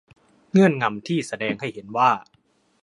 [0.51, 2.09] เงื่อนงำที่แสดงให้เห็นว่า